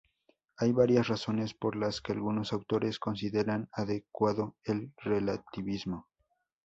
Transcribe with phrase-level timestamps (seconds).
[0.57, 6.07] Hay varias razones por las que algunos autores consideran adecuado el relativismo.